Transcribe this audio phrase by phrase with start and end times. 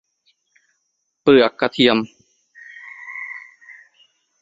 [1.21, 1.97] เปลือกกระเทียม